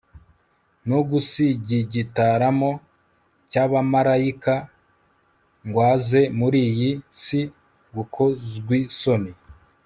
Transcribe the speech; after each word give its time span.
no 0.89 0.99
gusigigitaramo 1.09 2.71
cyabamaraika 3.49 4.53
ngw 5.65 5.77
aze 5.91 6.21
muriyi 6.37 6.91
si 7.21 7.41
gukozwisoni 7.95 9.31